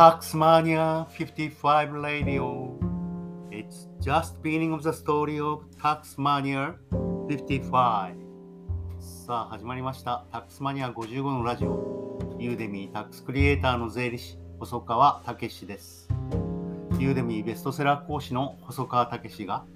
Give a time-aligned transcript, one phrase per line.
[0.00, 2.72] Taxmania 55 Radio.
[3.50, 6.74] It's just beginning of the story of Taxmania
[7.28, 8.14] 55.
[8.98, 10.24] さあ始まりました。
[10.32, 12.18] タックスマニア55のラジオ。
[12.38, 16.08] ユーデミータックスクリエイターの税理士、細川武史です。
[16.98, 19.66] ユーデミーベストセラー講師の細川武史が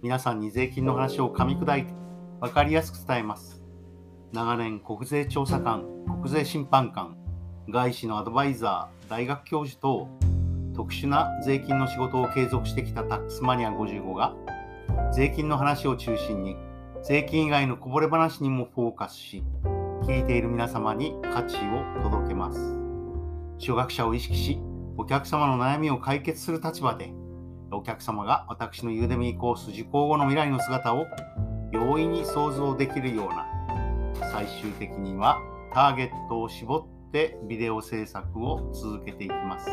[0.00, 1.92] 皆さんに税金の話を噛み砕いて
[2.40, 3.60] 分かりやすく伝えます。
[4.32, 5.84] 長年国税調査官、
[6.22, 7.18] 国税審判官、
[7.68, 10.08] 外資のアドバイザー、大学教授等、
[10.76, 14.36] 特殊な税金の仕事を継続してきたタックスマニア55が、
[15.12, 16.56] 税金の話を中心に、
[17.02, 19.42] 税金以外のこぼれ話にもフォーカスし、
[20.04, 22.60] 聞いている皆様に価値を届けます。
[23.58, 24.60] 初学者を意識し、
[24.96, 27.12] お客様の悩みを解決する立場で、
[27.72, 31.06] お客様が私のユーデミーコース受講後の未来の姿を
[31.72, 33.44] 容易に想像できるような、
[34.30, 35.40] 最終的には
[35.74, 36.95] ターゲットを絞って
[37.48, 39.70] ビデオ制作を続けていきます。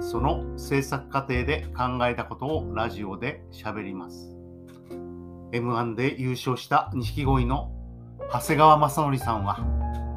[0.00, 4.36] その制作過程で考えたことをラジオで喋ります。
[5.52, 7.72] M1 で優勝した錦鯉の
[8.32, 9.58] 長谷川正則さんは、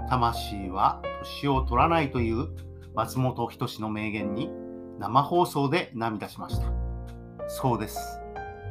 [0.09, 2.48] 魂は年を取らないという
[2.95, 4.50] 松本人志の名言に
[5.00, 6.67] 生放送で涙しました。
[7.48, 8.20] そうです。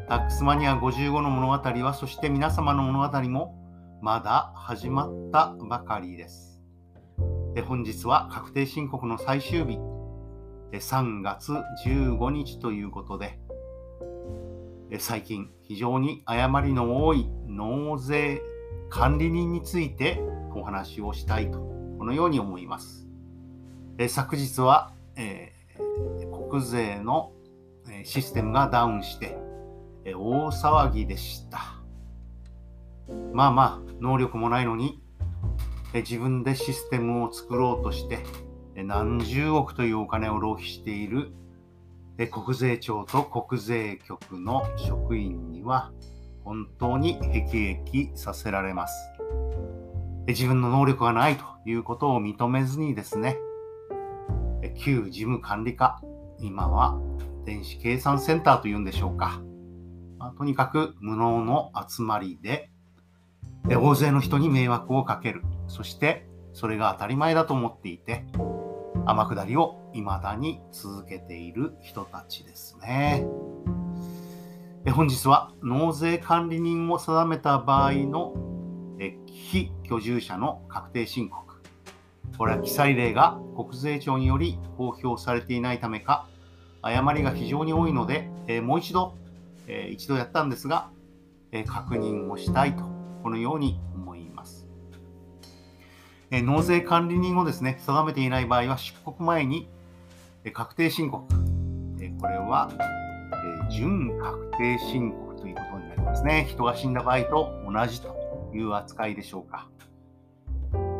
[0.09, 3.57] タックスマニア55の物語は、そして皆様の物語も
[4.03, 6.56] まだ始まったばかりです。
[7.57, 9.79] で本日は確定申告の最終日、
[10.73, 11.55] え3月
[11.87, 13.39] 15日ということで、
[14.91, 18.43] え最近非常に誤りの多い納税
[18.91, 20.21] 管理人について
[20.55, 21.59] お話をしたいと、
[21.99, 23.09] このように思います。
[23.97, 27.33] え昨日は、えー国税の
[28.05, 29.39] システムがダウンして、
[30.05, 31.59] 大騒ぎでした。
[33.33, 35.03] まあまあ、能力もないのに、
[35.95, 38.19] 自分でシステムを作ろうとして、
[38.75, 41.33] 何十億というお金を浪費している、
[42.31, 45.93] 国税庁と国税局の職員には、
[46.45, 48.95] 本当に辟易させられます。
[50.29, 53.39] 自分の能力がないということを認めずにですね、
[54.79, 56.01] 旧事務管理課、
[56.39, 57.01] 今は
[57.45, 59.41] 電子計算センターというんでしょうか。
[60.19, 62.71] まあとにかく無能の集まり、で
[63.69, 65.43] 大勢の人に迷惑をかける。
[65.69, 68.25] そして、それが当たり前だと思っていて、
[69.07, 73.27] 天下りを未だに続けている人たちですね。
[74.85, 78.35] え本日は納税管理人を定めた場合の
[78.99, 81.45] え非居住者の確定申告。
[82.39, 86.29] これは記載例が国税庁により公表されていないためか、
[86.83, 89.15] 誤りが非常に多いので、えもう一度、
[89.67, 90.91] えー一度やったんですが、
[91.53, 92.85] え確認をしたいと、
[93.23, 94.66] このように思います。
[96.31, 99.69] え納税管理人をですね、定めていない場合は、出国前に、
[100.45, 101.25] え確定申告、
[102.01, 102.71] えこれは、
[103.69, 106.47] え準確定申告ということになりますね。
[106.49, 109.69] 人が死んだ場合と同じという扱いでしょうか。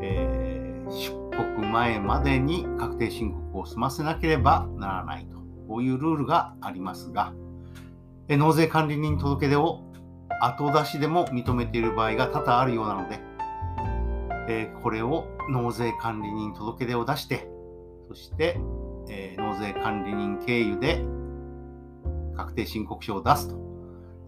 [0.03, 5.39] えー出国前までに確定申告を済ませなければならないと、
[5.69, 7.33] こういうルールがありますが、
[8.29, 9.83] え納税管理人届出を
[10.41, 13.21] 後出しでも認めている場合が多々あるようなので、
[14.49, 17.49] えこれを納税管理人届出を出して、
[18.09, 18.61] そして、
[19.09, 21.05] え納税管理人経由で
[22.37, 23.57] 確定申告書を出すと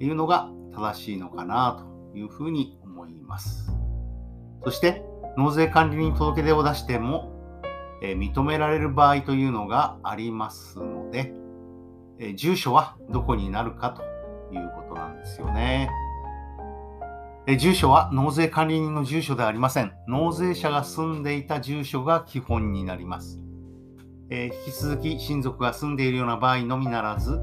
[0.01, 3.73] いうのが正しいのかなというふうに思います。
[4.65, 5.05] そして、
[5.37, 7.35] 納税管理人届出を出しても、
[8.01, 11.33] え認められる場合というのがありますので、
[12.19, 14.03] え住所はどこになるかと
[14.55, 15.91] いうことなんですよね。
[17.51, 19.95] え住所は納税管理人の住所ではありません。
[20.07, 23.41] 納税者が住んでいた住所が基本になります。
[24.29, 27.41] え引き続き親族が住んでいるような場合のみならず、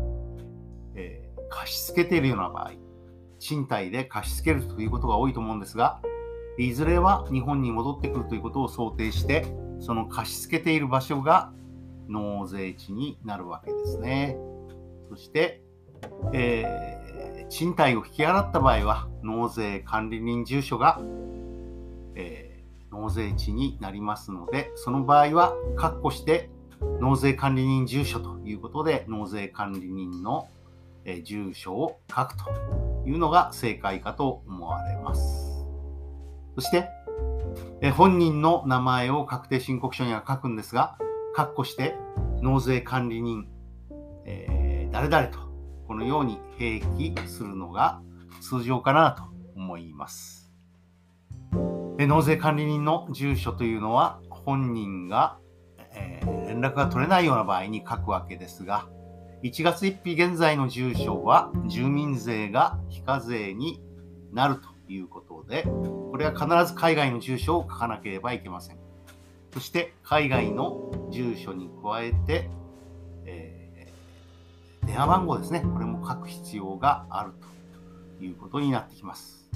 [0.94, 2.74] え貸し付けているような場合、
[3.40, 6.00] 賃貸で貸し付けるということが多いと思うんですが、
[6.60, 9.48] いずれは日本に戻ってくるということを想定して、
[9.80, 11.52] その貸し付けている場所が
[12.08, 14.38] 納税地になるわけですね。
[15.10, 15.65] そして、
[16.34, 16.96] えー
[17.48, 21.00] 賃貸を引き払った場合は、納税管理人住所が、
[22.16, 22.56] えー
[22.92, 26.50] 納税地になりますので、その場合は、括弧して、
[27.02, 30.48] 納税管理人住所ということで、納税管理人の、
[31.04, 32.46] えー住所を書くと
[33.06, 35.68] いうのが正解かと思われます。
[36.56, 36.90] そして、
[37.82, 40.98] えー本人の名前を確定申告書には書くんですが、
[41.36, 41.96] 括弧して、
[42.42, 43.48] 納税管理人、
[44.26, 45.45] えー誰々と、
[45.88, 48.02] このように併記するのが
[48.42, 49.24] 通常かなと
[49.56, 50.52] 思います。
[51.98, 55.38] で納税管理人の住所というのは、本人が、
[55.94, 58.88] えー連絡が取れないような場合に書くわけですが、
[59.44, 63.82] 1月1日現在の住所は住民税が非課税に
[64.32, 68.78] なるということで、これは必ず海外の住所を書かなければいけません。
[69.54, 72.50] そして海外の住所に加えて、
[74.86, 75.62] 電話番号ですね。
[75.74, 77.34] これも書く必要がある
[78.20, 79.50] ということになってきます。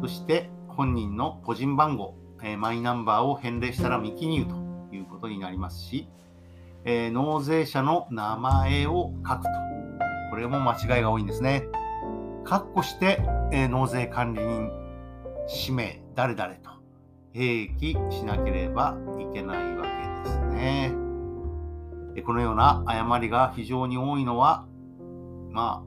[0.00, 4.54] そして本人の個人番号、え、マイナンバーを返礼したら未記入と
[4.94, 6.08] いうことになりますし、
[6.84, 9.48] え、納税者の名前を書くと。
[10.30, 11.64] これも間違いが多いんですね。
[12.44, 13.22] 括弧して、
[13.52, 14.70] えー、納税管理人、
[15.46, 16.70] 氏名、誰々と
[17.34, 19.84] 併記しなければいけないわ
[20.24, 21.07] けですね。
[22.24, 24.66] このような誤りが非常に多いのは、
[25.50, 25.84] ま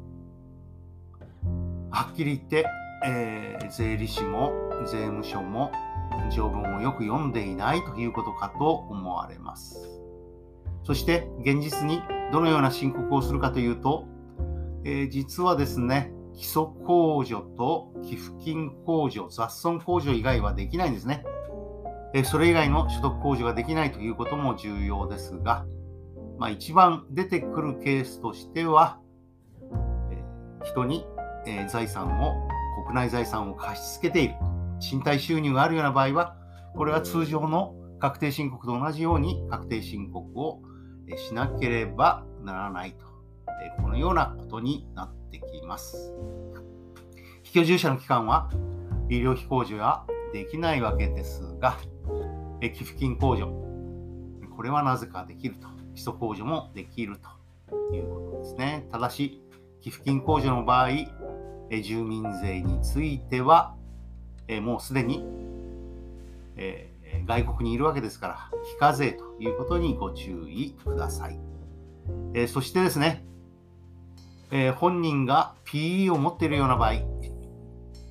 [1.92, 2.66] あ、はっきり言って、
[3.06, 4.54] えー、税理士も
[4.86, 5.72] 税務署も
[6.32, 9.90] 条文をよく読んでいないということかと思われます。
[10.84, 12.02] そして現実に
[12.32, 14.06] どのような申告をするかというと、
[14.84, 21.24] えー、実はですね、基礎控除と寄付金控除、雑損控除以外はできないんですね。
[22.26, 25.66] それ以外の所得控除ができないということも重要ですが、
[26.42, 28.98] まあ、一番出てくるケースとしては、
[30.12, 30.24] え、
[30.64, 31.06] 人に、
[31.46, 32.48] え財産を、
[32.88, 34.34] 国内財産を貸し付けている。
[34.80, 36.36] 賃貸収入があるような場合は、
[36.76, 40.64] これは通常の確定申告と同じように確定申告を
[41.16, 43.06] しなければならないと、
[43.80, 46.12] このようなことになってきます。
[47.44, 48.50] 非居住者の期間は
[49.10, 51.78] 医療費控除はできないわけですが、
[52.62, 53.46] 寄付金控除、
[54.56, 55.81] これはなぜかできると。
[55.96, 57.18] 基礎控除もできる
[57.68, 58.88] ということですね。
[58.92, 59.42] ただし、
[59.82, 60.90] 寄付金控除の場合、
[61.70, 63.76] え住民税については、
[64.48, 65.26] えもうすでに、
[66.58, 66.92] え
[67.26, 71.40] 外国にいるわけですから、非課税ということにご注意ください。
[72.34, 73.26] え、そしてですね、
[74.52, 76.94] え、本人が PE を持っているような場合、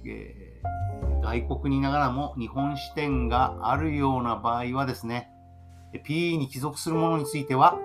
[0.06, 0.62] え、
[1.23, 5.30] 外国にいながらも日本支店があるような場合はですね、
[5.98, 7.78] PE に帰属するものについては、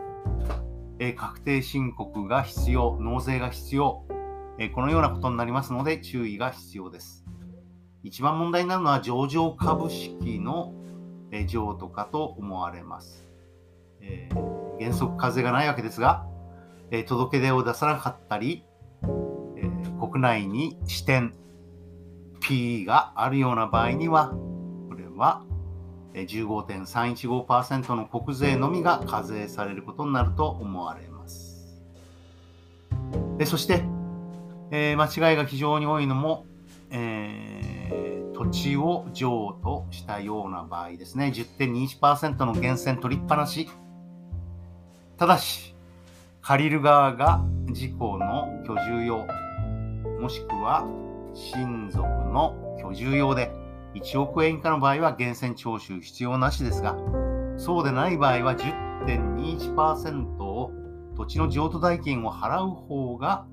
[0.99, 4.05] え確定申告が必要、納税が必要、
[4.57, 7.25] えこのようなことになりますので注意が必要です。
[8.03, 10.73] 一番問題になるのは上場株式の
[11.31, 13.27] え譲渡かと思われます。
[14.01, 16.25] えー、原則課税がないわけですが、
[16.91, 18.63] え、届け出を出さなかったり、
[19.57, 19.69] え、
[19.99, 21.33] 国内に支店
[22.41, 24.33] PE があるような場合には、
[24.89, 25.43] これは
[26.23, 31.83] 15.315%の国税のみが課税されることになると思われます。
[33.39, 33.83] えそして、
[34.71, 36.45] えー、間違いが非常に多いのも、
[36.91, 37.65] えー
[38.35, 43.69] 土地を譲渡したような場合ですね、10.21%の源泉取りっぱなし。
[45.17, 45.73] ただし、
[46.41, 47.41] 借りる側が
[47.71, 49.25] 事故の居住用、
[50.19, 50.85] もしくは
[51.33, 53.53] 親族の居住用で、
[53.95, 56.97] 1億円以下の場合は源泉徴収必要なしですが、
[57.57, 60.71] そうでない場合は10.21%を
[61.15, 63.47] 土地の譲渡代金を払う方が、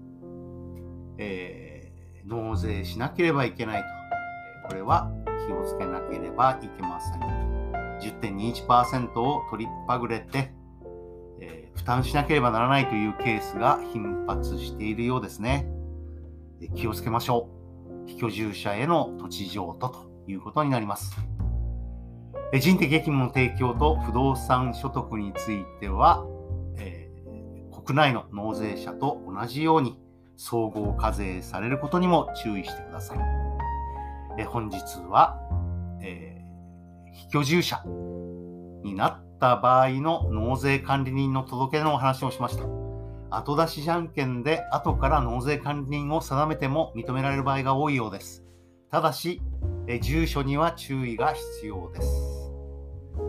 [1.19, 3.87] えー、納税しなければいけないと
[4.69, 5.13] これは
[5.47, 7.21] 気をつけなければいけません。
[8.01, 10.53] 10.21%を取りっぱぐれて、
[11.41, 15.69] えー、負担しなければならないというケースが頻発しているようですね。
[16.75, 17.49] 気をつけましょ
[18.07, 18.09] う。
[18.09, 21.17] 非居住者への土地譲渡ということになります。
[22.61, 26.25] 人的役務の提供と不動産所得については、
[26.77, 29.99] えー、国内の納税者と同じように
[30.37, 33.19] 総合課税されることにも注意してください。
[34.39, 35.39] え本日は、
[36.03, 37.83] えー、非居住者
[38.83, 42.65] になった場合の納税管理人の届けのお話をしました。
[43.31, 48.45] 後出しじゃんけんで後から納税管理人を定めても認められる場合が多いようです。
[48.91, 49.41] ただし、
[49.87, 52.53] え住所には注意が必要です。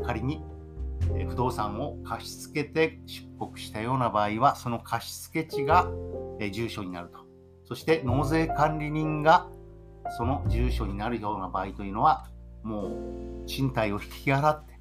[0.06, 0.44] 仮に
[1.28, 5.90] 不動産を貸し付けて出国したような場合は、その貸付地が
[6.52, 7.20] 住所になると。
[7.66, 9.50] そして納税管理人が
[10.18, 12.28] その住所になるような場合というのは、
[12.64, 14.74] もう賃貸を引き払って、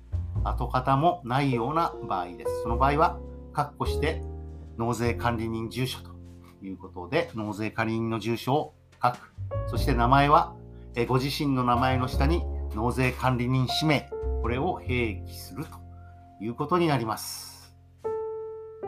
[0.45, 2.63] 跡形もないような場合です。
[2.63, 3.19] その場合は、
[3.53, 4.23] 括弧して
[4.79, 6.11] 納税管理人住所と
[6.63, 9.35] いうことで、納税管理人の住所を書く。
[9.69, 10.55] そして名前は、
[10.95, 12.43] えご自身の名前の下に
[12.75, 14.11] 納税管理人氏名、
[14.43, 15.71] これを併記すると
[16.41, 17.75] いうことになります。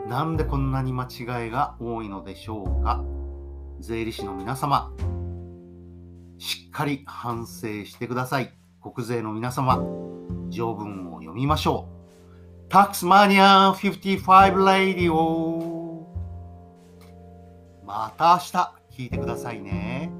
[0.07, 3.03] なんでこんなに間違いが多いのでしょうか？
[3.79, 4.91] 税理士の皆様、
[6.37, 8.53] しっかり反省してください。
[8.81, 9.83] 国税の皆様、
[10.49, 11.87] 条文を読みましょ
[12.67, 12.69] う。
[12.69, 16.07] タックスマニア55レディオ
[17.85, 20.11] また明日聞いてくださいね。